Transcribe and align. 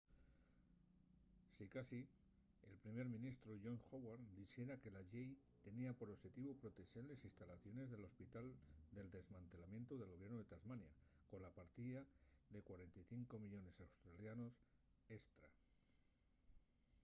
sicasí 1.57 1.97
el 2.69 2.77
primer 2.85 3.03
ministru 3.09 3.57
john 3.65 3.77
howard 3.89 4.23
dixera 4.37 4.75
que 4.83 4.93
la 4.95 5.03
llei 5.11 5.29
tenía 5.67 5.91
por 5.99 6.09
oxetivu 6.15 6.51
protexer 6.63 7.03
les 7.07 7.23
instalaciones 7.29 7.87
del 7.93 8.07
hospital 8.09 8.47
del 8.99 9.13
desmantelamientu 9.17 9.91
del 10.01 10.11
gobiernu 10.15 10.37
de 10.41 10.49
tasmania 10.55 10.91
cola 11.31 11.49
partida 11.59 12.01
de 12.53 12.59
45 12.69 13.43
millones 13.43 13.77
aud$ 13.83 14.51
estra 15.19 15.49